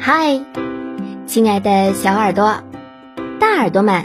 [0.00, 0.40] 嗨，
[1.26, 2.62] 亲爱的小耳朵、
[3.40, 4.04] 大耳朵们，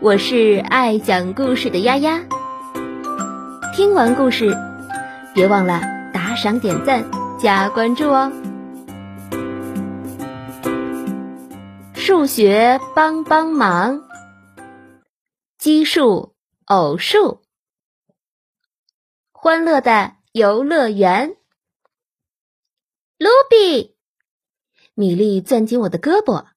[0.00, 2.24] 我是爱讲故事的丫丫。
[3.74, 4.56] 听完故事，
[5.34, 5.80] 别忘了
[6.14, 8.30] 打赏、点赞、加关注哦。
[11.94, 14.04] 数学帮帮忙，
[15.58, 16.34] 奇数、
[16.66, 17.42] 偶数，
[19.32, 21.36] 欢乐的游乐园。
[23.18, 23.96] 卢比，
[25.00, 26.48] 米莉攥紧我的胳膊，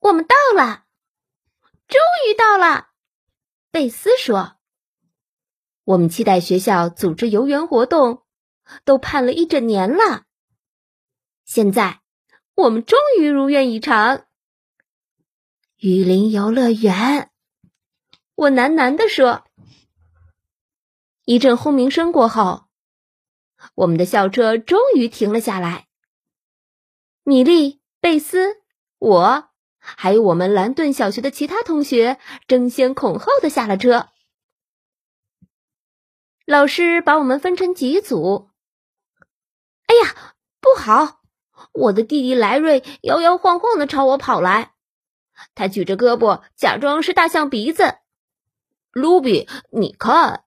[0.00, 0.84] 我们到了，
[1.88, 1.98] 终
[2.28, 2.88] 于到了。
[3.70, 4.58] 贝斯说
[5.84, 8.22] ：“我们期待学校组织游园活动，
[8.84, 10.24] 都盼了一整年了。
[11.46, 12.02] 现在
[12.54, 14.26] 我们终于如愿以偿。”
[15.80, 17.30] 雨林游乐园，
[18.34, 19.46] 我喃喃地说。
[21.24, 22.66] 一阵轰鸣声过后，
[23.74, 25.86] 我们的校车终于停了下来。
[27.22, 28.56] 米莉、贝斯、
[28.98, 32.18] 我，还有我们兰顿小学的其他同学
[32.48, 34.08] 争先恐后的下了车。
[36.46, 38.50] 老师把我们分成几组。
[39.86, 41.20] 哎呀，不好！
[41.72, 44.72] 我的弟弟莱瑞摇摇晃晃的朝我跑来。
[45.54, 47.98] 他举着胳膊，假装是大象鼻子。
[48.92, 50.44] 卢比，你看，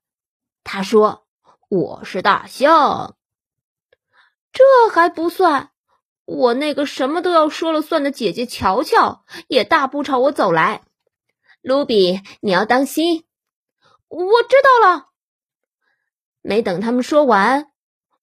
[0.63, 1.27] 他说
[1.69, 3.15] 我是大象。
[4.51, 5.71] 这还不算，
[6.25, 10.83] 我那个什么都要说了算的姐姐乔乔也大步朝我走来。
[11.61, 13.25] 卢比，你要当心。
[14.07, 15.07] 我知道了。
[16.41, 17.71] 没等他们说完，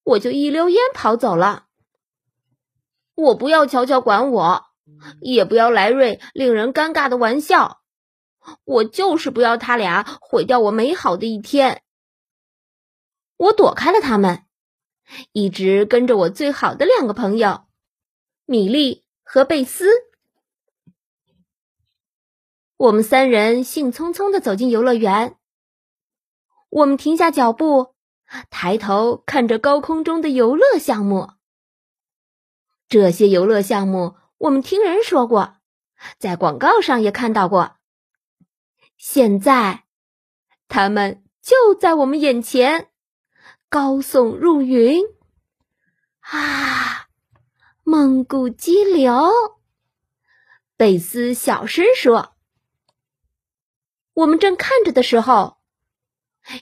[0.02, 1.66] 我就一溜烟跑走了。
[3.14, 4.66] 我不要乔乔管我。
[5.20, 7.80] 也不要莱瑞令人尴尬的玩笑，
[8.64, 11.82] 我就是不要他俩毁掉我美好的一天。
[13.36, 14.44] 我躲开了他们，
[15.32, 17.66] 一直跟着我最好的两个朋友
[18.50, 19.86] 米莉和贝斯。
[22.76, 25.36] 我们三人兴冲冲的走进游乐园。
[26.68, 27.94] 我们停下脚步，
[28.50, 31.30] 抬头看着高空中的游乐项目。
[32.88, 34.16] 这些游乐项目。
[34.38, 35.58] 我们听人说过，
[36.18, 37.76] 在广告上也看到过。
[38.96, 39.84] 现在，
[40.66, 42.88] 他们就在我们眼前，
[43.68, 45.04] 高耸入云。
[46.18, 46.89] 啊，
[47.90, 49.12] 梦谷激流！
[50.76, 52.36] 贝斯小声说
[54.14, 55.56] ：“我们正看着的时候，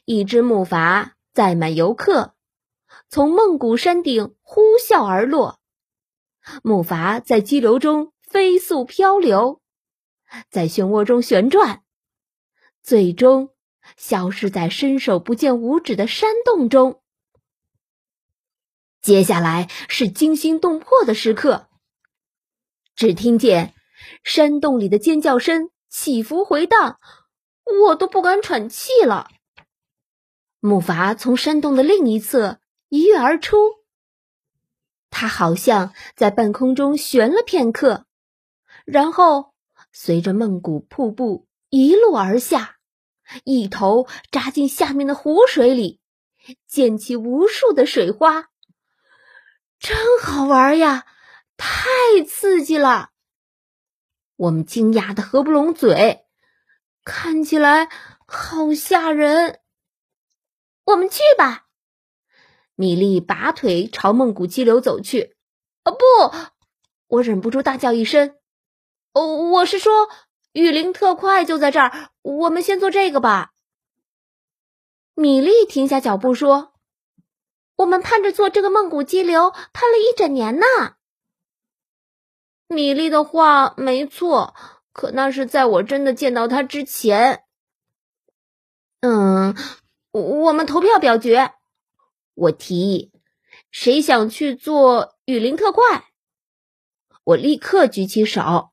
[0.07, 2.33] 一只木筏载满游客，
[3.11, 5.61] 从梦谷山顶呼啸而落。”
[6.65, 9.61] 木筏在激流中飞速漂流，
[10.49, 11.83] 在漩涡中旋转，
[12.83, 13.51] 最终
[13.99, 17.03] 消失在伸手不见五指的山洞中。
[19.09, 21.67] 接下来是惊心动魄的时刻，
[22.95, 23.73] 只听见
[24.23, 27.01] 山洞里的尖叫声起伏回荡，
[27.87, 29.31] 我都不敢喘气了。
[30.61, 32.61] 木筏从山洞的另一侧
[32.91, 33.57] 一跃而出。
[35.09, 38.05] 它好像在半空中悬了片刻，
[38.85, 39.55] 然后
[39.91, 42.77] 随着梦谷瀑布一路而下，
[43.45, 45.99] 一头扎进下面的湖水里，
[46.67, 48.51] 溅起无数的水花，
[49.79, 51.07] 真好玩呀！
[51.57, 51.89] 太
[52.25, 53.11] 刺激了，
[54.37, 56.25] 我们惊讶的合不拢嘴，
[57.05, 57.89] 看起来
[58.27, 59.61] 好吓人。
[60.85, 61.67] 我们去吧。
[62.77, 65.37] 米莉拔腿朝梦谷激流走去。
[65.83, 65.99] 啊不！
[67.09, 68.37] 我忍不住大叫一声。
[69.15, 70.09] 哦，我是说，
[70.53, 72.11] 雨林特快就在这儿。
[72.23, 73.53] 我们先做这个吧。
[75.15, 76.75] 米莉停下脚步说
[77.79, 80.67] ：“我们盼着做这个梦谷激流，盼了一整年呢。”
[82.67, 84.55] 米莉的话没错，
[84.93, 87.45] 可那是在我真的见到他之前。
[89.01, 89.57] 嗯，
[90.11, 91.55] 我们投票表决。
[92.35, 93.13] 我提议，
[93.71, 96.11] 谁想去做雨林特快？
[97.25, 98.71] 我立刻举起手。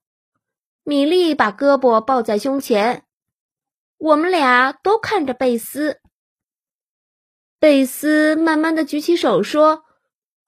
[0.84, 3.06] 米莉把胳膊抱在胸前，
[3.98, 6.02] 我们俩都看着贝斯。
[7.66, 9.86] 贝斯慢慢的举起手说：“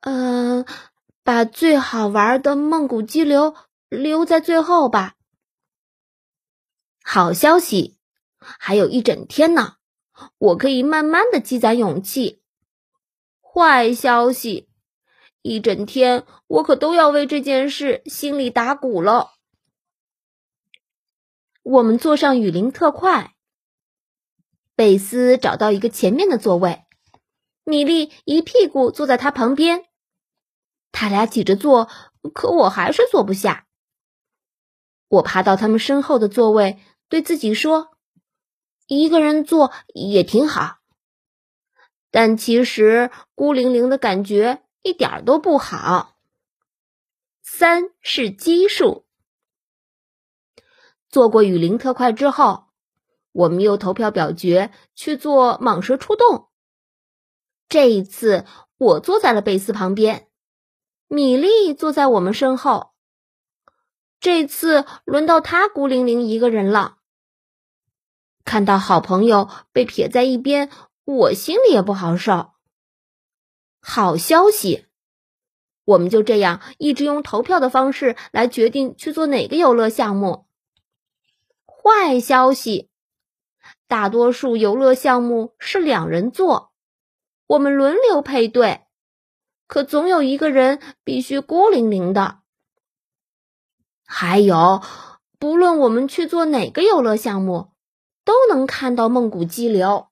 [0.02, 0.68] 嗯，
[1.24, 3.56] 把最好玩的梦谷激流
[3.90, 5.16] 留在最后吧。”
[7.02, 7.98] 好消息，
[8.38, 9.78] 还有一整天呢，
[10.38, 12.44] 我可以慢慢的积攒勇气。
[13.42, 14.70] 坏消息，
[15.42, 19.32] 一整天我可都要为这件事心里打鼓了。
[21.64, 23.34] 我们坐上雨林特快，
[24.76, 26.84] 贝斯找到一个前面的座位，
[27.68, 29.84] 米莉一屁股坐在他旁边，
[30.94, 31.90] 他俩挤着坐，
[32.34, 33.68] 可我还是坐不下。
[35.10, 36.80] 我爬到他们身后的座位，
[37.10, 37.90] 对自己说
[38.88, 40.78] ：“一个人坐也挺好。”
[42.10, 46.16] 但其实孤零零的感觉一点都不好。
[47.44, 49.06] 三是奇数。
[51.10, 52.68] 做过雨林特快之后，
[53.34, 56.47] 我们又投票表决去做蟒蛇出洞。
[57.70, 58.46] 这一次，
[58.78, 60.28] 我坐在了贝斯旁边，
[61.08, 62.92] 米莉坐在我们身后。
[64.20, 66.98] 这次轮到他孤零零一个人了。
[68.46, 70.70] 看到好朋友被撇在一边，
[71.04, 72.54] 我心里也不好受。
[73.82, 74.86] 好消息，
[75.84, 80.48] 我们就这样一直用投票的方式来决定去做哪个游乐项目。
[81.66, 82.90] 坏消息，
[83.88, 86.72] 大多数游乐项目是两人做，
[87.48, 88.86] 我们轮流配对，
[89.68, 92.40] 可总有一个人必须孤零零的。
[94.06, 94.82] 还有，
[95.40, 97.72] 不论我们去做哪个游乐项目，
[98.26, 100.08] 都能看到梦谷激流。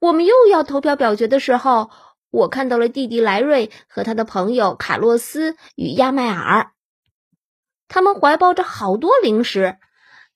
[0.00, 1.90] 我们又要投票表决的时候，
[2.30, 6.72] 我看到了弟弟莱瑞和他的朋友卡洛斯与亚麦尔，
[7.88, 9.78] 他们怀抱着好多零食，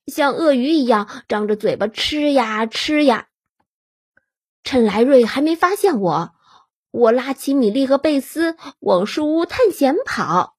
[0.07, 3.28] 像鳄鱼一样张着嘴巴吃呀吃呀。
[4.63, 6.35] 趁莱瑞还没发现我，
[6.91, 10.57] 我拉起米莉和贝斯往树屋探险跑。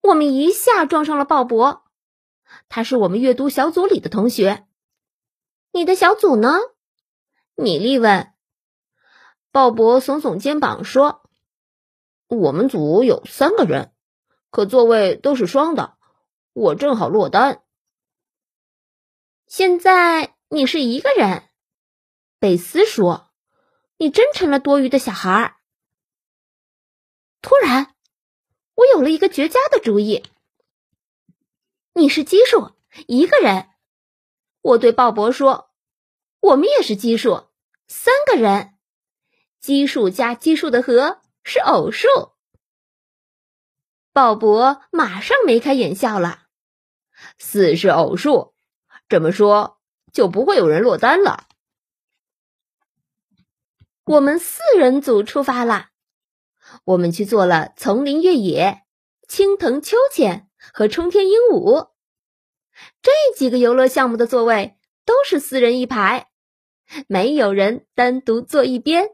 [0.00, 1.82] 我们一下撞上了鲍勃，
[2.68, 4.66] 他是我们阅读小组里的同学。
[5.72, 6.58] 你的小组呢？
[7.54, 8.32] 米莉问。
[9.52, 11.22] 鲍勃耸耸肩膀说
[12.28, 13.92] ：“我们组有三个人，
[14.50, 15.96] 可座位都是双的，
[16.52, 17.62] 我正好落单。”
[19.46, 21.49] 现在你是一个人，
[22.40, 23.30] 贝斯说
[23.98, 25.56] ：“你真成了多余的小孩。”
[27.40, 27.94] 突然。
[28.74, 30.24] 我有了一个绝佳的主意。
[31.92, 32.72] 你是奇数，
[33.06, 33.68] 一个人。
[34.62, 35.70] 我对鲍勃说
[36.40, 37.44] ：“我们也是奇数，
[37.88, 38.78] 三个人。
[39.60, 42.08] 奇数加奇数的和是偶数。”
[44.14, 46.46] 鲍勃马上眉开眼笑了。
[47.38, 48.54] 四是偶数，
[49.10, 49.78] 这么说
[50.10, 51.48] 就不会有人落单了。
[54.10, 55.86] 我们四人组出发了。
[56.82, 58.82] 我们去做了丛林越野、
[59.28, 61.90] 青藤秋千和冲天鹦鹉
[63.02, 66.28] 这几个游乐项目的座位都是四人一排，
[67.06, 69.10] 没有人单独坐一边。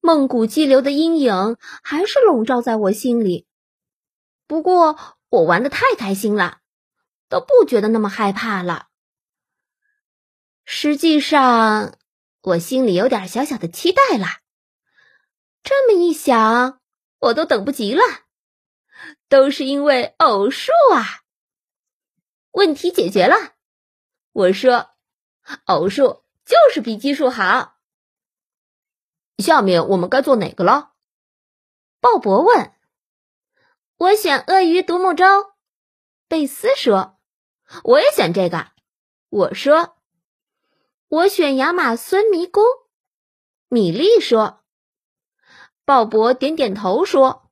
[0.00, 3.48] 梦谷激流的阴影还是笼罩在我心里，
[4.46, 4.96] 不过
[5.28, 6.58] 我玩的太开心了，
[7.28, 8.86] 都不觉得那么害怕了。
[10.64, 11.96] 实际上，
[12.42, 14.26] 我心里有点小小的期待了。
[15.62, 16.80] 这么一想，
[17.20, 18.02] 我都等不及了，
[19.28, 21.22] 都是因为偶数啊！
[22.50, 23.54] 问题解决了，
[24.32, 24.90] 我说，
[25.66, 27.76] 偶数就是比奇数好。
[29.38, 30.92] 下面我们该做哪个了？
[32.00, 32.74] 鲍勃问。
[33.96, 35.24] 我选鳄鱼独木舟。
[36.26, 37.20] 贝斯说。
[37.84, 38.72] 我也选这个。
[39.28, 39.96] 我说。
[41.12, 42.64] 我选亚马孙迷宫。
[43.68, 44.64] 米莉说。
[45.84, 47.50] 鲍勃点点头说：“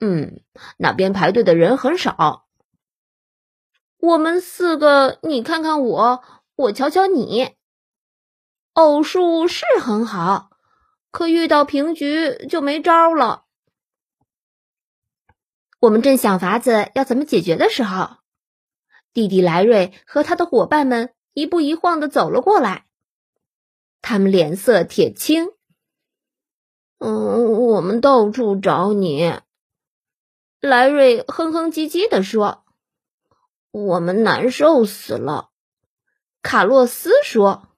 [0.00, 0.42] 嗯，
[0.76, 2.48] 那边排队的人很少。
[3.98, 6.24] 我们四个，你看看我，
[6.56, 7.54] 我瞧瞧你。
[8.72, 10.50] 偶数是很好，
[11.12, 13.44] 可遇到平局就没招了。
[15.78, 18.16] 我们正想法子要怎么解决的时候，
[19.12, 22.86] 弟弟莱瑞和他的伙伴们一步一晃的走了过来，
[24.02, 25.50] 他们脸色铁青。”
[26.98, 29.40] 嗯，我们到处找你。”
[30.60, 32.64] 莱瑞哼哼唧唧的说
[33.72, 35.48] ，“我们难受死了。”
[36.42, 37.68] 卡洛斯说，“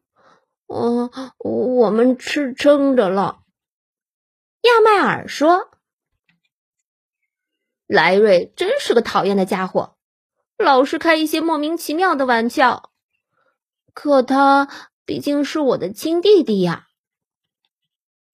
[0.66, 3.42] 我我们吃撑着了。”
[4.62, 5.70] 亚麦尔说
[7.86, 9.96] ，“莱瑞真是个讨厌的家伙，
[10.56, 12.91] 老是开一些莫名其妙的玩笑。
[13.92, 14.68] 可他
[15.04, 16.88] 毕竟是我的亲弟弟呀。”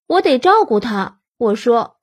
[0.07, 1.97] 我得照顾他，我说。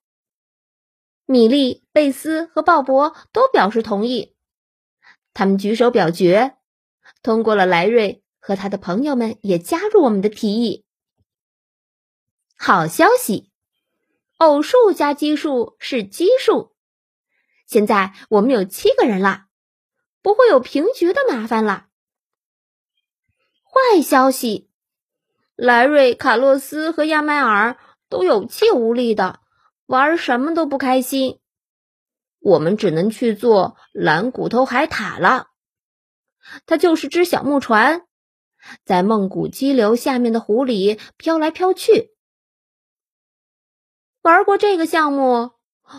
[1.27, 4.35] 米莉、贝斯和鲍勃都表示同意，
[5.33, 6.55] 他们举手表决，
[7.23, 10.85] 通过了莱瑞和他的朋友们也加入我们的提议。
[12.55, 13.51] 好消息，
[14.37, 16.75] 偶数加奇数是奇数，
[17.65, 19.47] 现在我们有七个人了，
[20.21, 21.87] 不会有平局的麻烦了。
[23.75, 24.69] 坏消息，
[25.55, 27.77] 莱瑞、卡洛斯和亚麦尔。
[28.07, 29.39] 都有气无力的，
[29.87, 31.39] 玩什么都不开心。
[32.39, 35.47] 我们只能去做蓝骨头海獭了。
[36.67, 38.05] 它就是只小木船，
[38.85, 42.15] 在梦谷激流下面的湖里飘来飘去。
[44.21, 45.53] 玩过这个项目，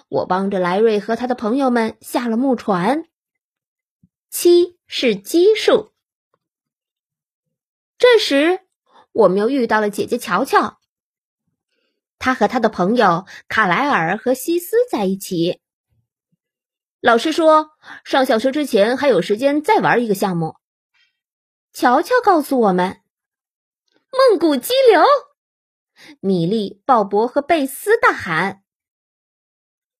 [0.09, 3.04] 我帮着莱瑞和他的朋友们下了木船。
[4.30, 5.92] 七是奇数。
[7.98, 8.60] 这时，
[9.12, 10.78] 我们又遇到了姐姐乔乔。
[12.18, 15.60] 她和她的朋友卡莱尔和西斯在一起。
[17.00, 17.70] 老师说，
[18.04, 20.56] 上小学之前还有时间再玩一个项目。
[21.72, 23.00] 乔乔告诉我们
[24.30, 25.02] ：“梦谷激流。”
[26.20, 28.62] 米莉、鲍勃和贝斯大喊。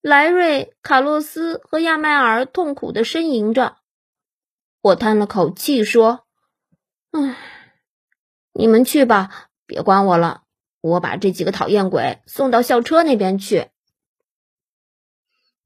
[0.01, 3.77] 莱瑞、卡洛斯和亚麦尔痛苦的呻吟着。
[4.81, 6.27] 我叹了口气说
[7.13, 7.37] ：“唉，
[8.59, 10.45] 你们去吧，别管我了。
[10.81, 13.69] 我把这几个讨厌鬼送到校车那边去。”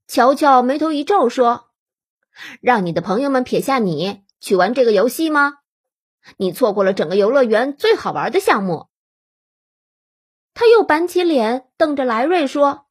[0.07, 1.69] 乔乔眉头一皱说
[2.59, 5.59] ：“让你的朋友们撇下你去玩这个游戏吗？
[6.35, 8.87] 你错过了整个游乐园最好玩的项目。”
[10.53, 12.87] 他又板起脸，瞪着莱瑞说：“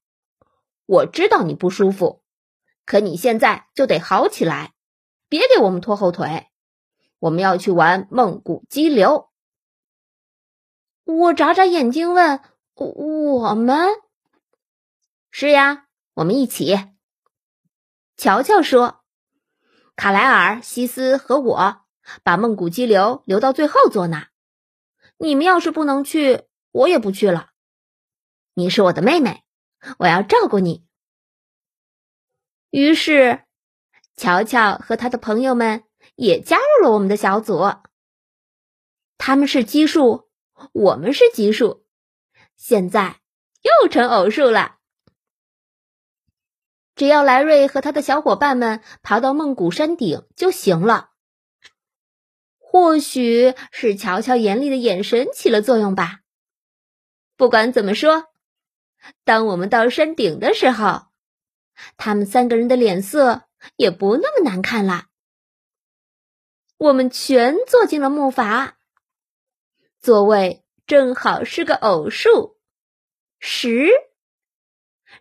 [0.87, 2.23] 我知道你不舒服，
[2.87, 4.73] 可你现在就得好起来。”
[5.28, 6.49] 别给我们拖后腿，
[7.19, 9.29] 我们要去玩梦谷激流。
[11.19, 12.40] 我眨眨眼睛问
[12.75, 13.88] ：“我们？”
[15.31, 16.79] 是呀，我们一起。
[18.17, 19.02] 乔乔说
[19.97, 21.83] ：“卡莱尔、西斯和我
[22.23, 24.26] 把梦谷激流留到最后做呢。
[25.19, 27.50] 你们要是不能去，我也不去了。
[28.55, 29.45] 你是我的妹妹，
[29.99, 30.85] 我要照顾你。”
[32.71, 33.45] 于是。
[34.17, 37.73] 乔乔和他的朋友们也加入了我们的小组。
[39.17, 40.29] 他们是奇数，
[40.73, 41.85] 我们是奇数，
[42.57, 43.21] 现在
[43.62, 44.76] 又成偶数了。
[46.95, 51.11] 只要莱瑞和他的小伙伴们爬到梦谷山顶就行了。
[52.59, 56.21] 或许是乔乔严厉的眼神起了作用吧。
[57.37, 58.26] 不管怎么说，
[59.25, 61.07] 当我们到山顶的时候，
[61.97, 63.43] 他们三个人的脸色。
[63.76, 65.09] 也不那么难看了。
[66.79, 68.73] 我们全坐进了木筏，
[70.00, 72.57] 座位正好是个偶数，
[73.38, 73.90] 十。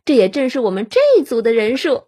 [0.06, 2.08] 这也正是我们这一组的人数。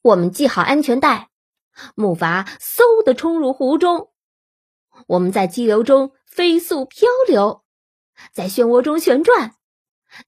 [0.00, 1.30] 我们系好安全带，
[1.94, 4.12] 木筏嗖的冲入湖中。
[5.06, 7.64] 我们在激流中飞速漂流，
[8.32, 9.54] 在漩涡中旋转，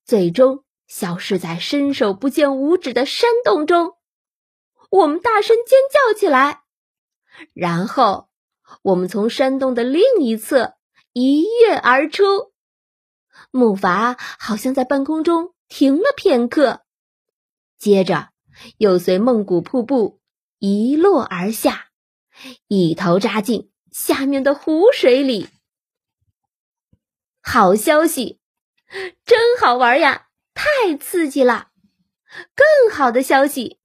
[0.05, 3.97] 最终消失在伸手不见五指的山洞中。
[4.91, 6.63] 我们大声尖叫起来，
[7.53, 8.29] 然后
[8.83, 10.75] 我们从山洞的另一侧
[11.13, 12.53] 一跃而出。
[13.51, 16.83] 木筏好像在半空中停了片刻，
[17.79, 18.31] 接着
[18.79, 20.21] 又随梦谷瀑布
[20.59, 21.87] 一落而下，
[22.69, 25.49] 一头扎进下面的湖水里。
[27.43, 28.41] 好消息，
[29.25, 30.29] 真好玩呀！
[30.55, 31.69] 太刺激了。
[32.55, 33.79] 更好的消息。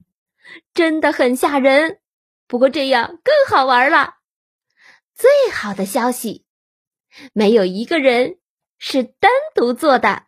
[0.74, 2.00] 真的很吓人，
[2.48, 4.16] 不过这样更好玩了。
[5.20, 6.46] 最好的消息，
[7.34, 8.38] 没有一个人
[8.78, 10.24] 是单独做的。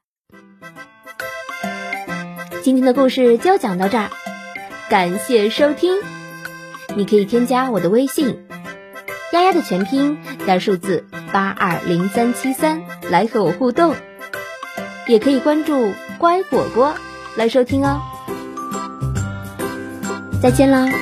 [2.62, 4.10] 今天的故事就讲到这儿，
[4.90, 5.96] 感谢收听。
[6.94, 8.46] 你可以添加我的微信
[9.32, 13.96] “丫丫”的全拼加数字八二零三七三来和我互动，
[15.08, 16.94] 也可以关注“乖果果”
[17.38, 18.02] 来收听哦。
[20.44, 21.01] 再见了。